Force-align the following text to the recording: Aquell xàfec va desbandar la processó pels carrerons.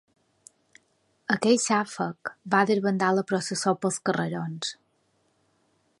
Aquell 1.35 1.59
xàfec 1.65 2.31
va 2.55 2.63
desbandar 2.71 3.13
la 3.19 3.27
processó 3.33 3.77
pels 3.85 4.03
carrerons. 4.09 4.77